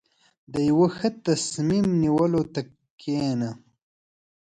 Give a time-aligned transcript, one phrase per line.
[0.51, 2.61] •د یو ښه تصمیم نیولو ته
[2.99, 3.51] کښېنه.